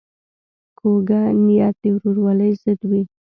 کوږه 0.77 1.21
نیت 1.45 1.75
د 1.81 1.83
ورورولۍ 1.95 2.51
ضد 2.61 2.81
وي 2.89 3.01